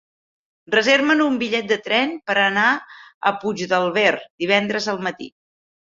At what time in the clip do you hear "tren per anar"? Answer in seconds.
1.89-2.65